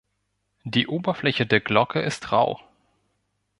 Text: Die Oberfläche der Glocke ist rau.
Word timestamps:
Die 0.63 0.87
Oberfläche 0.87 1.45
der 1.45 1.59
Glocke 1.59 1.99
ist 2.01 2.31
rau. 2.31 2.59